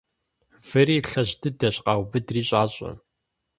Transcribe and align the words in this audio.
Выри 0.67 0.97
лъэщ 1.09 1.29
дыдэщ 1.41 1.75
къаубыдри 1.85 2.41
щIащIэ. 2.47 2.91